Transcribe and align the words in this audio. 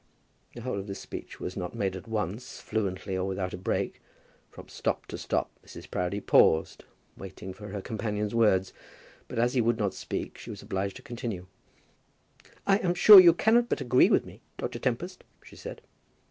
The 0.55 0.61
whole 0.63 0.79
of 0.79 0.87
this 0.87 0.97
speech 0.99 1.39
was 1.39 1.55
not 1.55 1.75
made 1.75 1.95
at 1.95 2.07
once, 2.07 2.59
fluently, 2.59 3.15
or 3.15 3.27
without 3.27 3.53
a 3.53 3.57
break. 3.57 4.01
From 4.49 4.67
stop 4.67 5.05
to 5.05 5.17
stop 5.19 5.51
Mrs. 5.63 5.91
Proudie 5.91 6.19
paused, 6.21 6.85
waiting 7.15 7.53
for 7.53 7.67
her 7.67 7.83
companion's 7.83 8.33
words; 8.33 8.73
but 9.27 9.37
as 9.37 9.53
he 9.53 9.61
would 9.61 9.77
not 9.77 9.93
speak 9.93 10.39
she 10.39 10.49
was 10.49 10.63
obliged 10.63 10.95
to 10.95 11.03
continue. 11.03 11.45
"I 12.65 12.77
am 12.79 12.95
sure 12.95 13.17
that 13.17 13.23
you 13.25 13.33
cannot 13.35 13.69
but 13.69 13.79
agree 13.79 14.09
with 14.09 14.25
me, 14.25 14.41
Dr. 14.57 14.79
Tempest?" 14.79 15.23
she 15.43 15.55
said. 15.55 15.81